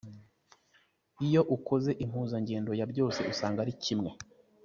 [1.25, 4.11] Iyo ukoze impuzandego ya byose, usanga ari kimwe.